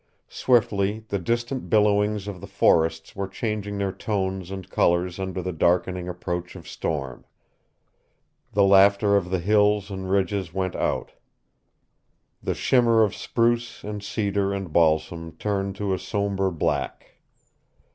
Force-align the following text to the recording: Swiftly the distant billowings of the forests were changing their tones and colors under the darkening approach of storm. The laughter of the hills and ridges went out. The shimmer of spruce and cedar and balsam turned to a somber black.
Swiftly 0.29 1.05
the 1.09 1.19
distant 1.19 1.69
billowings 1.69 2.27
of 2.27 2.41
the 2.41 2.47
forests 2.47 3.15
were 3.15 3.27
changing 3.27 3.77
their 3.77 3.91
tones 3.91 4.49
and 4.49 4.71
colors 4.71 5.19
under 5.19 5.43
the 5.43 5.51
darkening 5.53 6.09
approach 6.09 6.55
of 6.55 6.67
storm. 6.67 7.23
The 8.53 8.63
laughter 8.63 9.15
of 9.15 9.29
the 9.29 9.37
hills 9.37 9.91
and 9.91 10.09
ridges 10.09 10.55
went 10.55 10.75
out. 10.75 11.11
The 12.41 12.55
shimmer 12.55 13.03
of 13.03 13.13
spruce 13.13 13.83
and 13.83 14.01
cedar 14.01 14.51
and 14.55 14.73
balsam 14.73 15.33
turned 15.33 15.75
to 15.75 15.93
a 15.93 15.99
somber 15.99 16.49
black. 16.49 17.19